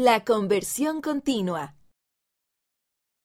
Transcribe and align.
La 0.00 0.24
conversión 0.24 1.00
continua. 1.00 1.74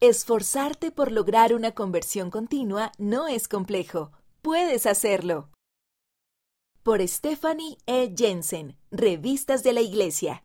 Esforzarte 0.00 0.90
por 0.90 1.12
lograr 1.12 1.54
una 1.54 1.76
conversión 1.76 2.28
continua 2.28 2.90
no 2.98 3.28
es 3.28 3.46
complejo. 3.46 4.10
Puedes 4.42 4.84
hacerlo. 4.84 5.48
Por 6.82 7.06
Stephanie 7.06 7.78
E. 7.86 8.12
Jensen, 8.16 8.76
Revistas 8.90 9.62
de 9.62 9.74
la 9.74 9.80
Iglesia. 9.80 10.42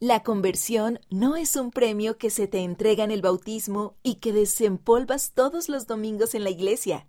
La 0.00 0.22
conversión 0.22 0.98
no 1.10 1.36
es 1.36 1.56
un 1.56 1.72
premio 1.72 2.16
que 2.16 2.30
se 2.30 2.48
te 2.48 2.60
entrega 2.60 3.04
en 3.04 3.10
el 3.10 3.20
bautismo 3.20 3.98
y 4.02 4.14
que 4.14 4.32
desempolvas 4.32 5.32
todos 5.34 5.68
los 5.68 5.86
domingos 5.86 6.34
en 6.34 6.42
la 6.42 6.50
iglesia. 6.50 7.06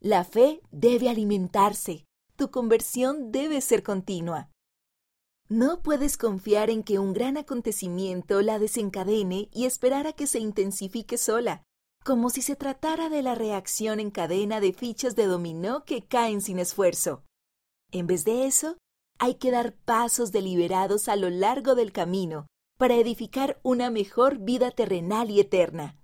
La 0.00 0.24
fe 0.24 0.60
debe 0.70 1.08
alimentarse. 1.08 2.04
Tu 2.36 2.50
conversión 2.50 3.32
debe 3.32 3.62
ser 3.62 3.82
continua. 3.82 4.50
No 5.50 5.80
puedes 5.82 6.18
confiar 6.18 6.68
en 6.68 6.82
que 6.82 6.98
un 6.98 7.14
gran 7.14 7.38
acontecimiento 7.38 8.42
la 8.42 8.58
desencadene 8.58 9.48
y 9.50 9.64
esperar 9.64 10.06
a 10.06 10.12
que 10.12 10.26
se 10.26 10.40
intensifique 10.40 11.16
sola, 11.16 11.62
como 12.04 12.28
si 12.28 12.42
se 12.42 12.54
tratara 12.54 13.08
de 13.08 13.22
la 13.22 13.34
reacción 13.34 13.98
en 13.98 14.10
cadena 14.10 14.60
de 14.60 14.74
fichas 14.74 15.16
de 15.16 15.26
dominó 15.26 15.84
que 15.84 16.04
caen 16.04 16.42
sin 16.42 16.58
esfuerzo. 16.58 17.24
En 17.90 18.06
vez 18.06 18.26
de 18.26 18.46
eso, 18.46 18.76
hay 19.18 19.36
que 19.36 19.50
dar 19.50 19.74
pasos 19.74 20.32
deliberados 20.32 21.08
a 21.08 21.16
lo 21.16 21.30
largo 21.30 21.74
del 21.74 21.92
camino 21.92 22.46
para 22.78 22.96
edificar 22.96 23.58
una 23.62 23.90
mejor 23.90 24.38
vida 24.38 24.70
terrenal 24.70 25.30
y 25.30 25.40
eterna. 25.40 25.96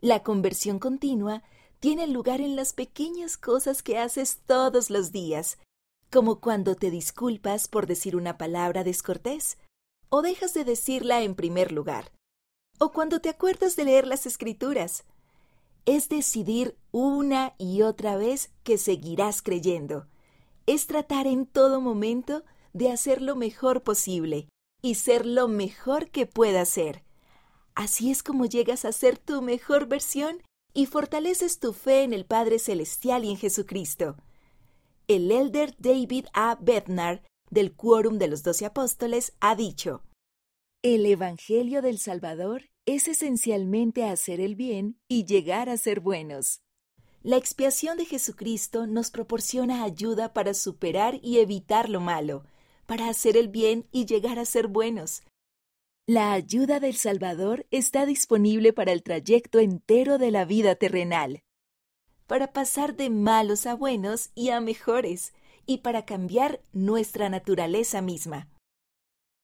La 0.00 0.22
conversión 0.22 0.78
continua 0.78 1.42
tiene 1.78 2.06
lugar 2.06 2.40
en 2.40 2.56
las 2.56 2.72
pequeñas 2.72 3.36
cosas 3.36 3.82
que 3.82 3.98
haces 3.98 4.40
todos 4.46 4.88
los 4.88 5.12
días, 5.12 5.58
como 6.12 6.40
cuando 6.40 6.74
te 6.74 6.90
disculpas 6.90 7.68
por 7.68 7.86
decir 7.86 8.16
una 8.16 8.36
palabra 8.36 8.84
descortés, 8.84 9.56
o 10.10 10.20
dejas 10.20 10.52
de 10.52 10.64
decirla 10.64 11.22
en 11.22 11.34
primer 11.34 11.72
lugar, 11.72 12.12
o 12.78 12.92
cuando 12.92 13.20
te 13.20 13.30
acuerdas 13.30 13.76
de 13.76 13.86
leer 13.86 14.06
las 14.06 14.26
escrituras. 14.26 15.04
Es 15.86 16.10
decidir 16.10 16.76
una 16.92 17.54
y 17.56 17.82
otra 17.82 18.16
vez 18.16 18.50
que 18.62 18.76
seguirás 18.76 19.40
creyendo. 19.40 20.06
Es 20.66 20.86
tratar 20.86 21.26
en 21.26 21.46
todo 21.46 21.80
momento 21.80 22.44
de 22.74 22.92
hacer 22.92 23.22
lo 23.22 23.34
mejor 23.34 23.82
posible 23.82 24.48
y 24.82 24.96
ser 24.96 25.24
lo 25.24 25.48
mejor 25.48 26.10
que 26.10 26.26
puedas 26.26 26.68
ser. 26.68 27.02
Así 27.74 28.10
es 28.10 28.22
como 28.22 28.44
llegas 28.44 28.84
a 28.84 28.92
ser 28.92 29.16
tu 29.16 29.40
mejor 29.40 29.86
versión 29.86 30.42
y 30.74 30.86
fortaleces 30.86 31.58
tu 31.58 31.72
fe 31.72 32.02
en 32.02 32.12
el 32.12 32.26
Padre 32.26 32.58
Celestial 32.58 33.24
y 33.24 33.30
en 33.30 33.38
Jesucristo 33.38 34.16
el 35.12 35.30
elder 35.30 35.74
David 35.78 36.26
A. 36.32 36.56
Bednar, 36.60 37.22
del 37.50 37.74
Quórum 37.74 38.18
de 38.18 38.28
los 38.28 38.42
Doce 38.42 38.64
Apóstoles, 38.64 39.34
ha 39.40 39.54
dicho, 39.54 40.02
El 40.82 41.04
Evangelio 41.06 41.82
del 41.82 41.98
Salvador 41.98 42.70
es 42.86 43.08
esencialmente 43.08 44.04
hacer 44.04 44.40
el 44.40 44.56
bien 44.56 44.98
y 45.08 45.24
llegar 45.24 45.68
a 45.68 45.76
ser 45.76 46.00
buenos. 46.00 46.62
La 47.22 47.36
expiación 47.36 47.98
de 47.98 48.06
Jesucristo 48.06 48.86
nos 48.86 49.10
proporciona 49.10 49.84
ayuda 49.84 50.32
para 50.32 50.54
superar 50.54 51.20
y 51.22 51.38
evitar 51.38 51.88
lo 51.88 52.00
malo, 52.00 52.44
para 52.86 53.08
hacer 53.08 53.36
el 53.36 53.48
bien 53.48 53.86
y 53.92 54.06
llegar 54.06 54.38
a 54.38 54.44
ser 54.44 54.66
buenos. 54.66 55.22
La 56.06 56.32
ayuda 56.32 56.80
del 56.80 56.96
Salvador 56.96 57.66
está 57.70 58.06
disponible 58.06 58.72
para 58.72 58.92
el 58.92 59.04
trayecto 59.04 59.60
entero 59.60 60.18
de 60.18 60.32
la 60.32 60.44
vida 60.44 60.74
terrenal 60.74 61.42
para 62.32 62.54
pasar 62.54 62.96
de 62.96 63.10
malos 63.10 63.66
a 63.66 63.74
buenos 63.74 64.30
y 64.34 64.48
a 64.48 64.60
mejores, 64.62 65.34
y 65.66 65.82
para 65.82 66.06
cambiar 66.06 66.64
nuestra 66.72 67.28
naturaleza 67.28 68.00
misma. 68.00 68.48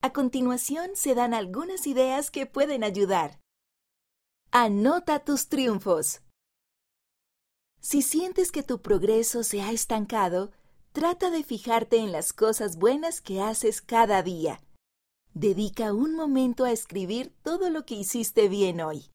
A 0.00 0.14
continuación 0.14 0.92
se 0.94 1.14
dan 1.14 1.34
algunas 1.34 1.86
ideas 1.86 2.30
que 2.30 2.46
pueden 2.46 2.84
ayudar. 2.84 3.42
Anota 4.52 5.22
tus 5.22 5.48
triunfos. 5.48 6.22
Si 7.78 8.00
sientes 8.00 8.50
que 8.50 8.62
tu 8.62 8.80
progreso 8.80 9.42
se 9.42 9.60
ha 9.60 9.70
estancado, 9.70 10.50
trata 10.92 11.30
de 11.30 11.44
fijarte 11.44 11.98
en 11.98 12.10
las 12.10 12.32
cosas 12.32 12.78
buenas 12.78 13.20
que 13.20 13.42
haces 13.42 13.82
cada 13.82 14.22
día. 14.22 14.62
Dedica 15.34 15.92
un 15.92 16.14
momento 16.14 16.64
a 16.64 16.72
escribir 16.72 17.34
todo 17.42 17.68
lo 17.68 17.84
que 17.84 17.96
hiciste 17.96 18.48
bien 18.48 18.80
hoy. 18.80 19.10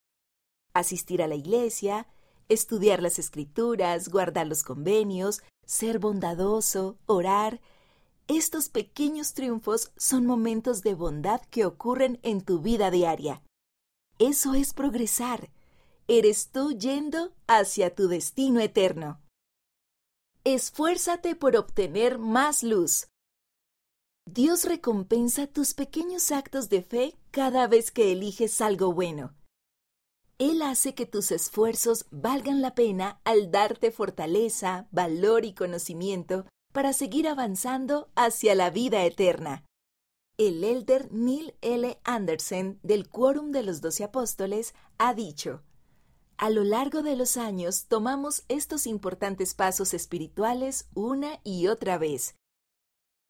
Asistir 0.75 1.23
a 1.23 1.27
la 1.27 1.33
iglesia, 1.33 2.07
estudiar 2.49 3.01
las 3.01 3.19
escrituras, 3.19 4.09
guardar 4.09 4.47
los 4.47 4.63
convenios, 4.63 5.41
ser 5.65 5.99
bondadoso, 5.99 6.97
orar. 7.05 7.61
Estos 8.27 8.69
pequeños 8.69 9.33
triunfos 9.33 9.91
son 9.97 10.25
momentos 10.25 10.81
de 10.81 10.93
bondad 10.93 11.41
que 11.49 11.65
ocurren 11.65 12.19
en 12.23 12.41
tu 12.41 12.59
vida 12.59 12.91
diaria. 12.91 13.43
Eso 14.19 14.53
es 14.53 14.73
progresar. 14.73 15.49
Eres 16.07 16.49
tú 16.49 16.71
yendo 16.71 17.33
hacia 17.47 17.93
tu 17.95 18.07
destino 18.07 18.59
eterno. 18.59 19.19
Esfuérzate 20.43 21.35
por 21.35 21.55
obtener 21.55 22.19
más 22.19 22.63
luz. 22.63 23.07
Dios 24.25 24.65
recompensa 24.65 25.47
tus 25.47 25.73
pequeños 25.73 26.31
actos 26.31 26.69
de 26.69 26.81
fe 26.81 27.15
cada 27.31 27.67
vez 27.67 27.91
que 27.91 28.11
eliges 28.11 28.61
algo 28.61 28.93
bueno. 28.93 29.33
Él 30.43 30.61
hace 30.61 30.93
que 30.93 31.05
tus 31.05 31.31
esfuerzos 31.31 32.05
valgan 32.11 32.61
la 32.61 32.75
pena 32.75 33.21
al 33.23 33.49
darte 33.49 33.91
fortaleza, 33.91 34.89
valor 34.91 35.45
y 35.45 35.53
conocimiento 35.53 36.45
para 36.73 36.91
seguir 36.91 37.29
avanzando 37.29 38.09
hacia 38.15 38.53
la 38.53 38.69
vida 38.69 39.05
eterna. 39.05 39.63
El 40.37 40.65
elder 40.65 41.13
Neil 41.13 41.55
L. 41.61 41.97
Anderson 42.03 42.77
del 42.83 43.07
Quórum 43.07 43.51
de 43.51 43.63
los 43.63 43.79
Doce 43.79 44.03
Apóstoles 44.03 44.73
ha 44.97 45.13
dicho, 45.13 45.63
A 46.35 46.49
lo 46.49 46.65
largo 46.65 47.03
de 47.03 47.15
los 47.15 47.37
años 47.37 47.85
tomamos 47.85 48.43
estos 48.49 48.85
importantes 48.85 49.53
pasos 49.53 49.93
espirituales 49.93 50.89
una 50.93 51.39
y 51.45 51.67
otra 51.67 51.97
vez. 51.97 52.35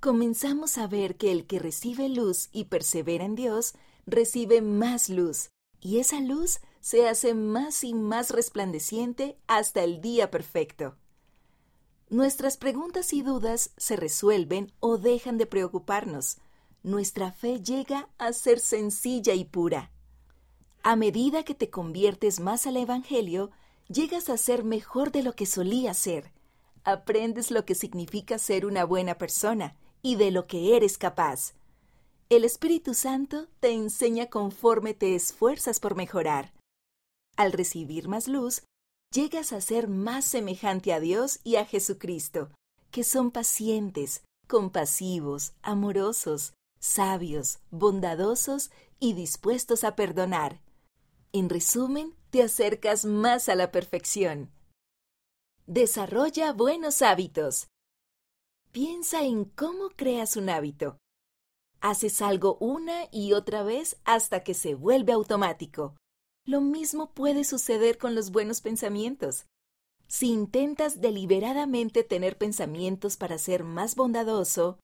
Comenzamos 0.02 0.79
a 0.79 0.88
ver 0.88 1.16
que 1.16 1.31
el 1.31 1.46
que 1.46 1.59
recibe 1.59 2.09
luz 2.09 2.50
y 2.52 2.63
persevera 2.63 3.23
en 3.23 3.35
Dios, 3.35 3.75
recibe 4.07 4.63
más 4.63 5.09
luz, 5.09 5.52
y 5.79 6.00
esa 6.00 6.19
luz 6.19 6.59
se 6.83 7.07
hace 7.07 7.33
más 7.33 7.85
y 7.85 7.94
más 7.94 8.29
resplandeciente 8.29 9.38
hasta 9.47 9.85
el 9.85 10.01
día 10.01 10.29
perfecto. 10.29 10.97
Nuestras 12.09 12.57
preguntas 12.57 13.13
y 13.13 13.21
dudas 13.21 13.71
se 13.77 13.95
resuelven 13.95 14.73
o 14.81 14.97
dejan 14.97 15.38
de 15.38 15.45
preocuparnos. 15.45 16.39
Nuestra 16.83 17.31
fe 17.31 17.61
llega 17.61 18.09
a 18.17 18.33
ser 18.33 18.59
sencilla 18.59 19.33
y 19.33 19.45
pura. 19.45 19.91
A 20.83 20.97
medida 20.97 21.43
que 21.43 21.55
te 21.55 21.69
conviertes 21.69 22.41
más 22.41 22.67
al 22.67 22.75
Evangelio, 22.75 23.51
llegas 23.88 24.27
a 24.29 24.35
ser 24.35 24.66
mejor 24.66 25.13
de 25.13 25.23
lo 25.23 25.38
que 25.38 25.45
solías 25.45 25.97
ser. 25.97 26.33
Aprendes 26.83 27.49
lo 27.49 27.63
que 27.63 27.75
significa 27.75 28.38
ser 28.38 28.66
una 28.66 28.83
buena 28.83 29.17
persona 29.17 29.77
y 30.01 30.16
de 30.17 30.31
lo 30.31 30.47
que 30.47 30.75
eres 30.75 30.97
capaz. 30.97 31.53
El 32.27 32.43
Espíritu 32.43 32.93
Santo 32.93 33.47
te 33.61 33.72
enseña 33.72 34.25
conforme 34.25 34.93
te 34.93 35.16
esfuerzas 35.16 35.79
por 35.79 35.95
mejorar. 35.95 36.51
Al 37.35 37.51
recibir 37.51 38.07
más 38.07 38.27
luz, 38.27 38.63
llegas 39.11 39.53
a 39.53 39.61
ser 39.61 39.88
más 39.88 40.25
semejante 40.25 40.94
a 40.94 40.99
Dios 40.99 41.39
y 41.44 41.55
a 41.55 41.66
Jesucristo, 41.66 42.51
que 42.91 43.03
son 43.03 43.31
pacientes, 43.31 44.23
compasivos, 44.47 45.53
amorosos, 45.61 46.53
sabios, 46.79 47.59
bondadosos 47.72 48.72
y 48.99 49.13
dispuestos 49.13 49.83
a 49.83 49.95
perdonar. 49.95 50.61
En 51.31 51.49
resumen, 51.49 52.16
te 52.29 52.43
acercas 52.43 53.05
más 53.05 53.49
a 53.49 53.55
la 53.55 53.72
perfección. 53.72 54.51
Desarrolla 55.66 56.53
buenos 56.53 57.01
hábitos. 57.01 57.67
Piensa 58.72 59.23
en 59.23 59.45
cómo 59.45 59.89
creas 59.95 60.35
un 60.35 60.49
hábito. 60.49 60.97
Haces 61.79 62.22
algo 62.22 62.57
una 62.59 63.07
y 63.11 63.33
otra 63.33 63.63
vez 63.63 63.97
hasta 64.03 64.43
que 64.43 64.53
se 64.53 64.75
vuelve 64.75 65.13
automático. 65.13 65.96
Lo 66.45 66.59
mismo 66.59 67.11
puede 67.13 67.45
suceder 67.45 67.97
con 67.97 68.16
los 68.16 68.31
buenos 68.31 68.59
pensamientos. 68.59 69.45
Si 70.07 70.29
intentas 70.29 70.99
deliberadamente 70.99 72.03
tener 72.03 72.37
pensamientos 72.37 73.16
para 73.16 73.37
ser 73.37 73.63
más 73.63 73.95
bondadoso, 73.95 74.78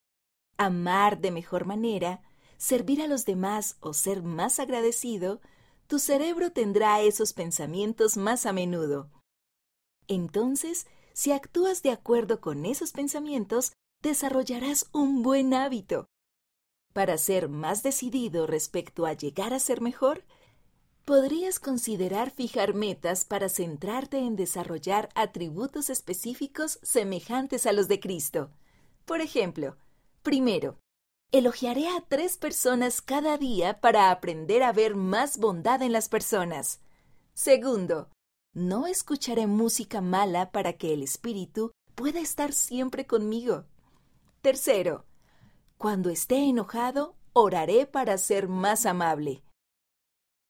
amar 0.57 1.19
de 1.19 1.31
mejor 1.31 1.65
manera, 1.65 2.21
servir 2.57 3.01
a 3.01 3.07
los 3.07 3.25
demás 3.25 3.77
o 3.81 3.93
ser 3.93 4.23
más 4.23 4.59
agradecido, 4.59 5.41
tu 5.87 5.99
cerebro 5.99 6.51
tendrá 6.51 7.01
esos 7.01 7.33
pensamientos 7.33 8.15
más 8.15 8.45
a 8.45 8.53
menudo. 8.53 9.09
Entonces, 10.07 10.87
si 11.13 11.33
actúas 11.33 11.83
de 11.83 11.91
acuerdo 11.91 12.39
con 12.39 12.65
esos 12.65 12.93
pensamientos, 12.93 13.73
desarrollarás 14.01 14.87
un 14.93 15.23
buen 15.23 15.53
hábito. 15.53 16.07
Para 16.93 17.17
ser 17.17 17.49
más 17.49 17.83
decidido 17.83 18.47
respecto 18.47 19.05
a 19.05 19.13
llegar 19.13 19.53
a 19.53 19.59
ser 19.59 19.81
mejor, 19.81 20.23
podrías 21.09 21.59
considerar 21.59 22.29
fijar 22.29 22.75
metas 22.75 23.25
para 23.25 23.49
centrarte 23.49 24.19
en 24.19 24.35
desarrollar 24.35 25.09
atributos 25.15 25.89
específicos 25.89 26.77
semejantes 26.83 27.65
a 27.65 27.73
los 27.73 27.87
de 27.87 27.99
Cristo. 27.99 28.51
Por 29.05 29.19
ejemplo, 29.19 29.75
primero, 30.21 30.77
Elogiaré 31.31 31.87
a 31.87 32.03
tres 32.07 32.37
personas 32.37 33.01
cada 33.01 33.39
día 33.39 33.81
para 33.81 34.11
aprender 34.11 34.61
a 34.61 34.71
ver 34.71 34.95
más 34.95 35.37
bondad 35.37 35.81
en 35.81 35.91
las 35.91 36.09
personas. 36.09 36.79
Segundo, 37.33 38.09
no 38.53 38.85
escucharé 38.85 39.47
música 39.47 40.01
mala 40.01 40.51
para 40.51 40.73
que 40.73 40.93
el 40.93 41.01
espíritu 41.01 41.71
pueda 41.95 42.19
estar 42.19 42.51
siempre 42.51 43.07
conmigo. 43.07 43.65
Tercero, 44.41 45.05
cuando 45.77 46.09
esté 46.09 46.37
enojado, 46.37 47.15
oraré 47.33 47.87
para 47.87 48.17
ser 48.17 48.47
más 48.47 48.87
amable. 48.87 49.43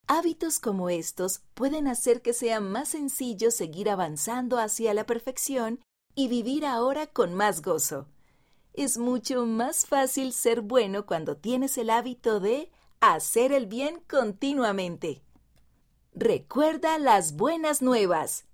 Hábitos 0.10 0.60
como 0.60 0.90
estos 0.90 1.44
pueden 1.54 1.88
hacer 1.88 2.22
que 2.22 2.34
sea 2.34 2.60
más 2.60 2.90
sencillo 2.90 3.50
seguir 3.50 3.90
avanzando 3.90 4.60
hacia 4.60 4.94
la 4.94 5.06
perfección 5.06 5.80
y 6.16 6.28
vivir 6.28 6.66
ahora 6.66 7.08
con 7.08 7.34
más 7.34 7.62
gozo 7.62 8.08
es 8.74 8.98
mucho 8.98 9.46
más 9.46 9.86
fácil 9.86 10.32
ser 10.32 10.62
bueno 10.62 11.06
cuando 11.06 11.36
tienes 11.36 11.78
el 11.78 11.90
hábito 11.90 12.40
de 12.40 12.72
hacer 13.02 13.52
el 13.52 13.66
bien 13.66 14.02
continuamente. 14.08 15.22
Recuerda 16.14 16.98
las 16.98 17.36
buenas 17.36 17.82
nuevas. 17.82 18.46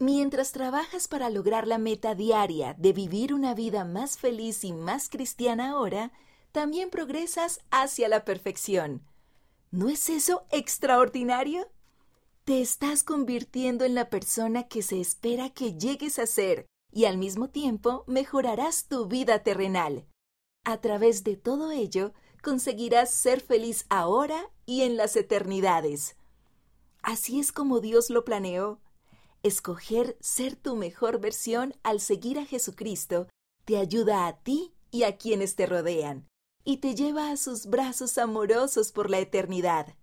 Mientras 0.00 0.52
trabajas 0.52 1.06
para 1.06 1.30
lograr 1.30 1.68
la 1.68 1.78
meta 1.78 2.16
diaria 2.16 2.74
de 2.78 2.92
vivir 2.92 3.32
una 3.32 3.54
vida 3.54 3.84
más 3.84 4.18
feliz 4.18 4.64
y 4.64 4.72
más 4.72 5.08
cristiana 5.08 5.70
ahora, 5.70 6.10
también 6.50 6.90
progresas 6.90 7.60
hacia 7.70 8.08
la 8.08 8.24
perfección. 8.24 9.02
¿No 9.74 9.88
es 9.88 10.08
eso 10.08 10.46
extraordinario? 10.52 11.66
Te 12.44 12.60
estás 12.60 13.02
convirtiendo 13.02 13.84
en 13.84 13.96
la 13.96 14.08
persona 14.08 14.68
que 14.68 14.82
se 14.82 15.00
espera 15.00 15.50
que 15.50 15.76
llegues 15.76 16.20
a 16.20 16.26
ser 16.26 16.66
y 16.92 17.06
al 17.06 17.18
mismo 17.18 17.50
tiempo 17.50 18.04
mejorarás 18.06 18.86
tu 18.86 19.06
vida 19.06 19.42
terrenal. 19.42 20.06
A 20.64 20.80
través 20.80 21.24
de 21.24 21.36
todo 21.36 21.72
ello, 21.72 22.12
conseguirás 22.40 23.12
ser 23.12 23.40
feliz 23.40 23.84
ahora 23.88 24.48
y 24.64 24.82
en 24.82 24.96
las 24.96 25.16
eternidades. 25.16 26.14
Así 27.02 27.40
es 27.40 27.50
como 27.50 27.80
Dios 27.80 28.10
lo 28.10 28.24
planeó. 28.24 28.80
Escoger 29.42 30.16
ser 30.20 30.54
tu 30.54 30.76
mejor 30.76 31.18
versión 31.18 31.74
al 31.82 31.98
seguir 31.98 32.38
a 32.38 32.46
Jesucristo 32.46 33.26
te 33.64 33.78
ayuda 33.78 34.28
a 34.28 34.36
ti 34.38 34.72
y 34.92 35.02
a 35.02 35.16
quienes 35.16 35.56
te 35.56 35.66
rodean, 35.66 36.28
y 36.64 36.78
te 36.78 36.94
lleva 36.94 37.30
a 37.30 37.36
sus 37.36 37.66
brazos 37.66 38.18
amorosos 38.18 38.90
por 38.90 39.10
la 39.10 39.18
eternidad. 39.18 39.94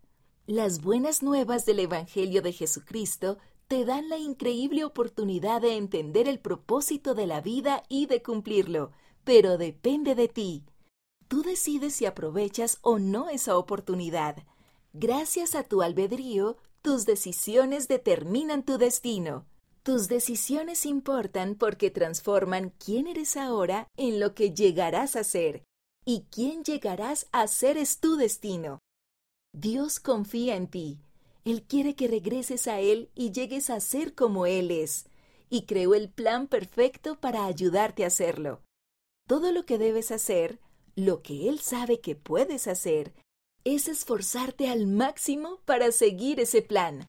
Las 0.46 0.82
buenas 0.82 1.24
nuevas 1.24 1.66
del 1.66 1.80
Evangelio 1.80 2.42
de 2.42 2.54
Jesucristo 2.54 3.38
te 3.68 3.86
dan 3.86 4.10
la 4.10 4.18
increíble 4.18 4.84
oportunidad 4.84 5.62
de 5.62 5.78
entender 5.78 6.28
el 6.28 6.40
propósito 6.40 7.16
de 7.16 7.26
la 7.26 7.42
vida 7.42 7.84
y 7.90 8.06
de 8.06 8.22
cumplirlo, 8.22 8.92
pero 9.24 9.58
depende 9.58 10.14
de 10.14 10.28
ti. 10.28 10.66
Tú 11.28 11.42
decides 11.42 11.96
si 11.96 12.06
aprovechas 12.06 12.80
o 12.82 13.00
no 13.00 13.30
esa 13.30 13.58
oportunidad. 13.58 14.44
Gracias 14.94 15.56
a 15.56 15.64
tu 15.64 15.82
albedrío, 15.82 16.58
tus 16.82 17.06
decisiones 17.06 17.88
determinan 17.88 18.64
tu 18.64 18.78
destino. 18.78 19.46
Tus 19.84 20.10
decisiones 20.10 20.86
importan 20.86 21.56
porque 21.56 21.90
transforman 21.90 22.74
quién 22.78 23.08
eres 23.08 23.38
ahora 23.38 23.88
en 23.96 24.20
lo 24.20 24.36
que 24.36 24.54
llegarás 24.54 25.16
a 25.16 25.24
ser, 25.24 25.64
y 26.06 26.26
quién 26.32 26.64
llegarás 26.64 27.28
a 27.32 27.48
ser 27.48 27.78
es 27.78 28.00
tu 28.00 28.16
destino. 28.16 28.80
Dios 29.54 30.00
confía 30.00 30.56
en 30.56 30.68
ti 30.68 31.00
él 31.44 31.64
quiere 31.64 31.96
que 31.96 32.08
regreses 32.08 32.68
a 32.68 32.80
Él 32.80 33.10
y 33.16 33.32
llegues 33.32 33.70
a 33.70 33.80
ser 33.80 34.14
como 34.14 34.46
Él 34.46 34.70
es, 34.72 35.06
y 35.50 35.64
creó 35.64 35.96
el 35.96 36.10
plan 36.10 36.48
perfecto 36.48 37.20
para 37.20 37.46
ayudarte 37.46 38.04
a 38.04 38.08
hacerlo. 38.08 38.62
Todo 39.28 39.52
lo 39.52 39.66
que 39.66 39.78
debes 39.78 40.12
hacer, 40.12 40.60
lo 40.96 41.24
que 41.24 41.50
Él 41.50 41.60
sabe 41.60 42.00
que 42.00 42.16
puedes 42.16 42.68
hacer, 42.68 43.14
es 43.64 43.88
esforzarte 43.88 44.70
al 44.70 44.88
máximo 44.88 45.62
para 45.66 45.92
seguir 45.92 46.40
ese 46.40 46.62
plan. 46.62 47.00